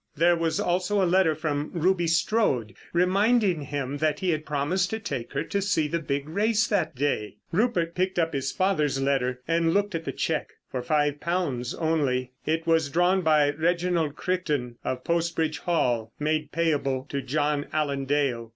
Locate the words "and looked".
9.47-9.93